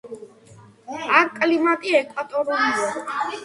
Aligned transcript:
აქ 1.19 1.31
კლიმატი 1.37 1.95
ეკვატორულია. 2.03 2.93